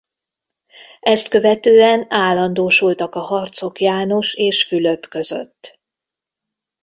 [0.99, 5.79] Ezt követően állandósultak a harcok János és Fülöp között.